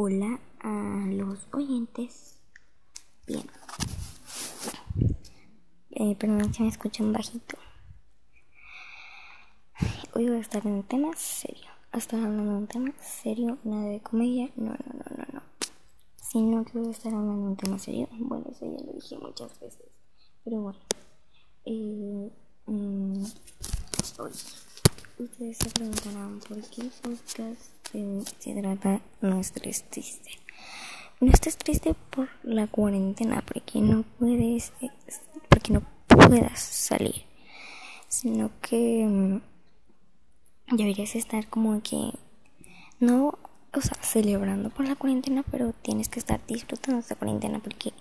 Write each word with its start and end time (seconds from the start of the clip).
hola 0.00 0.38
a 0.60 1.06
los 1.08 1.48
oyentes. 1.52 2.38
Bien. 3.26 3.44
Eh, 5.90 6.14
perdón 6.14 6.54
si 6.54 6.62
me 6.62 6.68
escuchan 6.68 7.12
bajito. 7.12 7.58
Hoy 10.14 10.28
voy 10.28 10.36
a 10.36 10.40
estar 10.40 10.64
en 10.64 10.74
un 10.74 10.82
tema 10.84 11.16
serio. 11.16 11.66
Hasta 11.90 12.16
hablando 12.16 12.44
de 12.44 12.58
un 12.58 12.66
tema 12.68 12.92
serio, 13.00 13.58
nada 13.64 13.86
de 13.86 14.00
comedia. 14.00 14.48
No, 14.54 14.70
no, 14.70 14.92
no, 14.94 15.16
no, 15.16 15.24
no. 15.32 15.42
Sino 16.22 16.64
que 16.64 16.78
voy 16.78 16.88
a 16.88 16.92
estar 16.92 17.12
hablando 17.12 17.42
de 17.42 17.48
un 17.48 17.56
tema 17.56 17.78
serio. 17.80 18.08
Bueno, 18.12 18.46
eso 18.52 18.66
ya 18.66 18.84
lo 18.84 18.92
dije 18.92 19.18
muchas 19.18 19.58
veces. 19.58 19.82
Pero 20.44 20.60
bueno. 20.60 20.78
Eh, 21.64 22.30
mm, 22.66 23.24
hoy. 24.20 24.32
Ustedes 25.18 25.58
se 25.58 25.70
preguntarán 25.70 26.38
por 26.38 26.60
qué 26.70 26.88
podcast 27.02 27.77
se 27.92 28.54
trata 28.60 29.00
no 29.20 29.40
estés 29.40 29.84
triste. 29.84 30.30
No 31.20 31.32
estés 31.32 31.56
triste 31.56 31.94
por 32.10 32.28
la 32.44 32.66
cuarentena, 32.68 33.42
porque 33.42 33.80
no 33.80 34.04
puedes, 34.18 34.72
porque 35.48 35.72
no 35.72 35.82
puedas 36.06 36.60
salir, 36.60 37.24
sino 38.06 38.50
que 38.60 39.04
mm, 39.04 39.40
deberías 40.76 41.16
estar 41.16 41.48
como 41.48 41.82
que 41.82 42.12
no, 43.00 43.38
o 43.72 43.80
sea, 43.80 43.96
celebrando 44.02 44.70
por 44.70 44.86
la 44.86 44.94
cuarentena, 44.94 45.44
pero 45.50 45.72
tienes 45.82 46.08
que 46.08 46.20
estar 46.20 46.40
disfrutando 46.46 47.00
esta 47.00 47.16
cuarentena 47.16 47.58
porque 47.58 47.92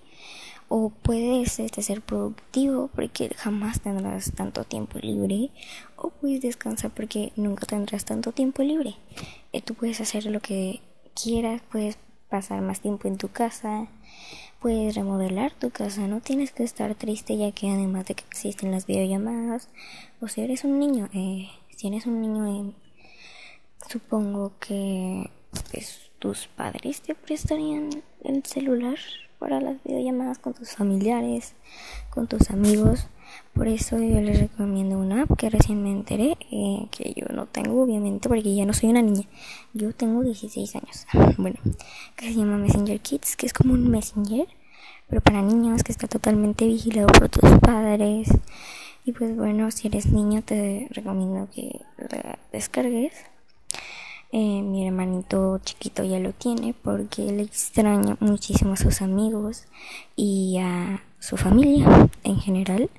o 0.69 0.89
puedes 0.89 1.59
este, 1.59 1.81
ser 1.81 2.01
productivo 2.01 2.89
porque 2.93 3.29
jamás 3.35 3.79
tendrás 3.79 4.31
tanto 4.33 4.63
tiempo 4.63 4.99
libre 4.99 5.51
o 5.95 6.09
puedes 6.09 6.41
descansar 6.41 6.91
porque 6.91 7.31
nunca 7.35 7.65
tendrás 7.65 8.05
tanto 8.05 8.31
tiempo 8.31 8.63
libre. 8.63 8.95
Eh, 9.53 9.61
tú 9.61 9.75
puedes 9.75 10.01
hacer 10.01 10.25
lo 10.25 10.39
que 10.39 10.81
quieras, 11.21 11.61
puedes 11.71 11.97
pasar 12.29 12.61
más 12.61 12.81
tiempo 12.81 13.07
en 13.07 13.17
tu 13.17 13.29
casa, 13.29 13.87
puedes 14.59 14.95
remodelar 14.95 15.53
tu 15.53 15.69
casa, 15.69 16.07
no 16.07 16.19
tienes 16.19 16.51
que 16.51 16.63
estar 16.63 16.93
triste 16.95 17.37
ya 17.37 17.51
que 17.51 17.69
además 17.69 18.05
de 18.05 18.15
que 18.15 18.25
existen 18.25 18.71
las 18.71 18.85
videollamadas 18.85 19.69
o 20.19 20.27
si 20.27 20.41
eres 20.41 20.63
un 20.65 20.79
niño, 20.79 21.09
eh, 21.13 21.49
si 21.75 21.87
eres 21.87 22.05
un 22.05 22.21
niño 22.21 22.45
eh, 22.69 22.73
supongo 23.89 24.51
que 24.59 25.29
pues, 25.71 26.11
tus 26.19 26.47
padres 26.47 27.01
te 27.01 27.15
prestarían 27.15 28.03
el 28.23 28.43
celular 28.43 28.97
para 29.39 29.61
las 29.61 29.83
videollamadas 29.83 30.39
con 30.39 30.53
tus 30.53 30.71
familiares, 30.71 31.53
con 32.09 32.27
tus 32.27 32.49
amigos. 32.49 33.07
Por 33.53 33.67
eso 33.67 33.97
yo 33.97 34.21
les 34.21 34.39
recomiendo 34.39 34.97
una 34.97 35.23
app 35.23 35.37
que 35.37 35.49
recién 35.49 35.83
me 35.83 35.91
enteré, 35.91 36.37
eh, 36.51 36.87
que 36.91 37.13
yo 37.15 37.25
no 37.33 37.45
tengo 37.47 37.83
obviamente 37.83 38.29
porque 38.29 38.55
ya 38.55 38.65
no 38.65 38.73
soy 38.73 38.89
una 38.89 39.01
niña. 39.01 39.27
Yo 39.73 39.93
tengo 39.93 40.23
16 40.23 40.75
años. 40.75 41.05
Bueno, 41.37 41.57
que 42.15 42.25
se 42.25 42.33
llama 42.33 42.57
Messenger 42.57 42.99
Kids, 42.99 43.35
que 43.35 43.45
es 43.45 43.53
como 43.53 43.73
un 43.73 43.89
Messenger, 43.89 44.47
pero 45.07 45.21
para 45.21 45.41
niños, 45.41 45.83
que 45.83 45.91
está 45.91 46.07
totalmente 46.07 46.65
vigilado 46.65 47.07
por 47.07 47.29
tus 47.29 47.49
padres. 47.59 48.29
Y 49.05 49.13
pues 49.13 49.35
bueno, 49.35 49.71
si 49.71 49.87
eres 49.87 50.07
niño 50.07 50.41
te 50.41 50.87
recomiendo 50.91 51.47
que 51.53 51.79
la 51.97 52.39
descargues. 52.51 53.13
Eh, 54.39 54.61
mi 54.61 54.85
hermanito 54.85 55.59
chiquito 55.63 56.03
ya 56.03 56.19
lo 56.19 56.31
tiene 56.31 56.75
porque 56.83 57.27
él 57.27 57.39
extraña 57.39 58.17
muchísimo 58.19 58.73
a 58.73 58.77
sus 58.77 59.01
amigos 59.01 59.65
y 60.15 60.59
a 60.59 61.01
su 61.17 61.37
familia 61.37 62.07
en 62.23 62.37
general. 62.39 62.91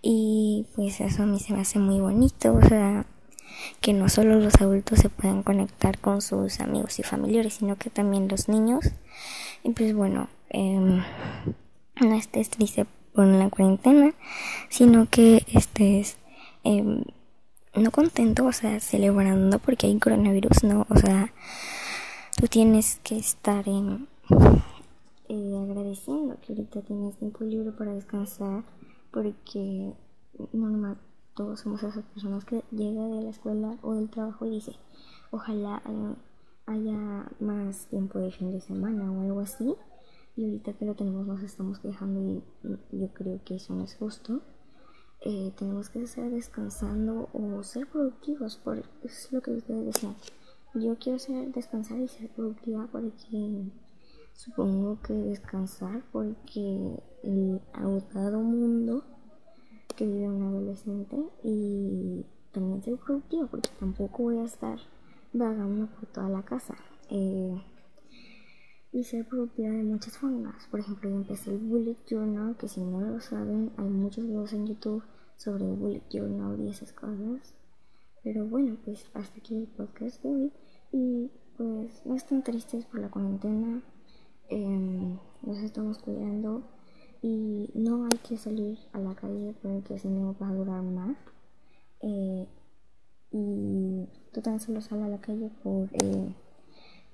Y 0.00 0.66
pues 0.76 1.00
eso 1.00 1.24
a 1.24 1.26
mí 1.26 1.40
se 1.40 1.54
me 1.54 1.62
hace 1.62 1.80
muy 1.80 1.98
bonito, 1.98 2.54
o 2.54 2.62
sea, 2.62 3.04
que 3.80 3.92
no 3.92 4.08
solo 4.08 4.38
los 4.38 4.60
adultos 4.60 5.00
se 5.00 5.08
puedan 5.08 5.42
conectar 5.42 5.98
con 5.98 6.22
sus 6.22 6.60
amigos 6.60 7.00
y 7.00 7.02
familiares, 7.02 7.54
sino 7.54 7.74
que 7.74 7.90
también 7.90 8.28
los 8.28 8.48
niños. 8.48 8.92
Y 9.64 9.70
pues 9.70 9.92
bueno, 9.92 10.28
eh, 10.50 11.02
no 12.00 12.14
estés 12.14 12.48
triste 12.48 12.86
por 13.12 13.26
la 13.26 13.50
cuarentena, 13.50 14.14
sino 14.68 15.08
que 15.10 15.44
estés... 15.52 16.16
Eh, 16.62 17.02
no 17.74 17.90
contento, 17.90 18.46
o 18.46 18.52
sea, 18.52 18.80
celebrando 18.80 19.58
porque 19.58 19.86
hay 19.86 19.98
coronavirus, 19.98 20.64
no, 20.64 20.86
o 20.88 20.96
sea, 20.96 21.32
tú 22.38 22.46
tienes 22.48 23.00
que 23.02 23.16
estar 23.16 23.64
eh, 23.68 25.58
agradeciendo 25.62 26.36
que 26.40 26.52
ahorita 26.52 26.82
tienes 26.82 27.16
tiempo 27.16 27.44
libre 27.44 27.72
para 27.72 27.94
descansar 27.94 28.64
porque 29.12 29.92
normal 30.52 30.98
todos 31.34 31.60
somos 31.60 31.82
esas 31.82 32.04
personas 32.04 32.44
que 32.44 32.64
llega 32.70 33.04
de 33.06 33.22
la 33.22 33.30
escuela 33.30 33.76
o 33.82 33.94
del 33.94 34.10
trabajo 34.10 34.46
y 34.46 34.50
dice 34.50 34.72
ojalá 35.30 35.82
haya, 36.66 37.30
más 37.40 37.86
tiempo 37.86 38.18
de 38.18 38.30
fin 38.30 38.52
de 38.52 38.60
semana 38.60 39.10
o 39.10 39.22
algo 39.22 39.40
así 39.40 39.74
y 40.36 40.44
ahorita 40.44 40.72
que 40.74 40.84
lo 40.84 40.94
tenemos 40.94 41.26
nos 41.26 41.42
estamos 41.42 41.78
quejando 41.78 42.20
y 42.20 42.42
yo 42.92 43.08
creo 43.14 43.40
que 43.44 43.56
eso 43.56 43.74
no 43.74 43.84
es 43.84 43.94
justo 43.96 44.42
eh, 45.22 45.52
tenemos 45.58 45.90
que 45.90 46.02
estar 46.02 46.30
descansando 46.30 47.28
o 47.32 47.62
ser 47.62 47.86
productivos, 47.86 48.56
por, 48.56 48.82
es 49.02 49.30
lo 49.32 49.42
que 49.42 49.52
ustedes 49.52 49.86
decían. 49.86 50.14
Yo 50.74 50.96
quiero 50.98 51.18
ser, 51.18 51.52
descansar 51.52 51.98
y 51.98 52.08
ser 52.08 52.30
productiva 52.30 52.88
porque 52.90 53.64
supongo 54.32 54.98
que 55.02 55.12
descansar 55.12 56.02
porque 56.12 57.02
el 57.22 57.60
agotado 57.72 58.40
mundo 58.40 59.04
que 59.96 60.06
vive 60.06 60.28
un 60.28 60.42
adolescente 60.42 61.16
y 61.42 62.24
también 62.52 62.82
ser 62.82 62.96
productiva 62.96 63.46
porque 63.46 63.68
tampoco 63.78 64.22
voy 64.22 64.38
a 64.38 64.44
estar 64.44 64.78
vagando 65.32 65.86
por 65.86 66.06
toda 66.06 66.28
la 66.28 66.42
casa. 66.42 66.76
Eh, 67.10 67.60
y 69.00 69.04
ser 69.04 69.26
productiva 69.26 69.70
de 69.70 69.82
muchas 69.82 70.18
formas. 70.18 70.66
Por 70.70 70.80
ejemplo, 70.80 71.08
yo 71.08 71.16
empecé 71.16 71.50
el 71.50 71.58
Bullet 71.58 71.96
Journal, 72.06 72.54
que 72.58 72.68
si 72.68 72.82
no 72.82 73.00
lo 73.00 73.18
saben, 73.18 73.72
hay 73.78 73.88
muchos 73.88 74.26
videos 74.26 74.52
en 74.52 74.66
YouTube 74.66 75.02
sobre 75.36 75.64
Bullet 75.64 76.02
Journal 76.10 76.60
y 76.60 76.68
esas 76.68 76.92
cosas. 76.92 77.54
Pero 78.22 78.44
bueno, 78.44 78.76
pues 78.84 79.06
hasta 79.14 79.38
aquí 79.38 79.56
el 79.56 79.68
podcast 79.68 80.22
de 80.22 80.28
hoy. 80.28 80.52
Y 80.92 81.30
pues 81.56 82.04
no 82.04 82.14
están 82.14 82.42
tristes 82.42 82.84
por 82.84 83.00
la 83.00 83.08
cuarentena. 83.08 83.82
Em, 84.50 85.18
nos 85.40 85.58
estamos 85.58 85.96
cuidando 85.98 86.62
y 87.22 87.70
no 87.72 88.04
hay 88.04 88.18
que 88.28 88.36
salir 88.36 88.78
a 88.92 88.98
la 88.98 89.14
calle 89.14 89.54
porque 89.62 89.98
si 89.98 90.08
no 90.08 90.36
va 90.38 90.50
a 90.50 90.54
durar 90.54 90.82
más. 90.82 91.16
Eh, 92.02 92.46
y 93.30 94.06
tú 94.32 94.42
también 94.42 94.60
solo 94.60 94.82
sal 94.82 95.02
a 95.02 95.08
la 95.08 95.22
calle 95.22 95.50
por 95.62 95.88
eh, 95.94 96.34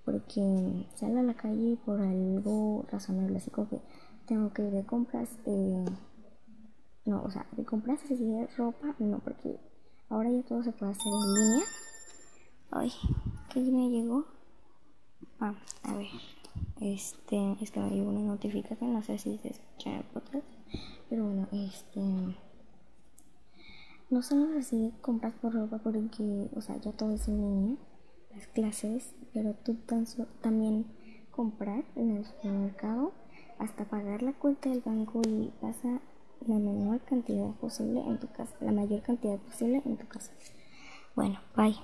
porque 0.07 0.87
salgo 0.95 1.19
a 1.19 1.23
la 1.23 1.35
calle 1.35 1.77
por 1.85 2.01
algo 2.01 2.87
razonable, 2.91 3.39
así 3.39 3.51
como 3.51 3.69
que 3.69 3.83
tengo 4.25 4.53
que 4.53 4.63
ir 4.63 4.71
de 4.71 4.87
compras, 4.87 5.37
eh, 5.47 5.85
no, 7.05 7.23
o 7.25 7.31
sea, 7.31 7.45
de 7.57 7.65
compras 7.65 8.01
así 8.05 8.15
de 8.25 8.47
ropa, 8.57 8.95
no, 9.01 9.19
porque 9.19 9.59
ahora 10.09 10.31
ya 10.31 10.45
todo 10.45 10.63
se 10.63 10.71
puede 10.71 10.93
hacer 10.93 11.13
en 11.13 11.35
línea. 11.35 11.65
Ay, 12.71 12.93
¿qué 13.53 13.61
me 13.61 13.91
llegó? 13.91 14.27
Ah, 15.41 15.55
a 15.83 15.95
ver, 15.95 16.07
este, 16.81 17.57
es 17.61 17.73
que 17.73 17.81
me 17.81 17.91
llegó 17.91 18.11
una 18.11 18.21
notificación, 18.21 18.93
no 18.93 19.03
sé 19.03 19.19
si 19.19 19.37
se 19.39 19.49
escucha 19.49 19.91
en 19.91 19.97
el 19.97 20.43
pero 21.11 21.25
bueno, 21.25 21.49
este 21.53 22.01
no 24.09 24.23
solo 24.23 24.57
así 24.57 24.93
compras 25.01 25.35
por 25.43 25.53
ropa 25.53 25.79
porque, 25.79 26.49
o 26.55 26.61
sea, 26.61 26.77
ya 26.77 26.93
todo 26.93 27.13
es 27.13 27.27
en 27.27 27.41
línea 27.41 27.77
las 28.37 28.47
clases, 28.49 29.15
pero 29.33 29.55
tú 29.55 29.77
también 30.41 30.87
comprar 31.31 31.85
en 31.97 32.17
el 32.17 32.25
supermercado 32.25 33.13
hasta 33.59 33.85
pagar 33.85 34.23
la 34.23 34.33
cuenta 34.33 34.69
del 34.69 34.81
banco 34.81 35.23
y 35.27 35.53
pasa 35.61 36.01
la 36.47 36.59
menor 36.59 37.01
cantidad 37.01 37.51
posible 37.55 38.01
en 38.01 38.19
tu 38.19 38.29
casa, 38.29 38.55
la 38.61 38.73
mayor 38.73 39.03
cantidad 39.03 39.39
posible 39.39 39.83
en 39.85 39.97
tu 39.97 40.07
casa. 40.07 40.33
Bueno, 41.15 41.41
bye. 41.57 41.75